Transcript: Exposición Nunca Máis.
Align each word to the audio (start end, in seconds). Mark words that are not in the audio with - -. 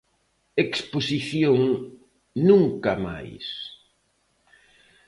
Exposición 0.65 1.57
Nunca 2.49 2.91
Máis. 3.05 3.45